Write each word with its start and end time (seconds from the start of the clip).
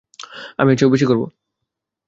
আমি 0.59 0.69
এর 0.71 0.77
চেয়েও 0.77 0.93
বেশি 0.93 1.05
করব। 1.05 1.21